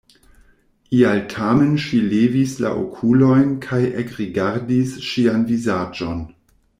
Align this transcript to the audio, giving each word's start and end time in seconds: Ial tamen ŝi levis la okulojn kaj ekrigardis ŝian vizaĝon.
Ial 0.99 1.19
tamen 1.33 1.75
ŝi 1.83 1.99
levis 2.15 2.55
la 2.65 2.71
okulojn 2.85 3.53
kaj 3.69 3.81
ekrigardis 4.05 4.95
ŝian 5.11 5.45
vizaĝon. 5.55 6.25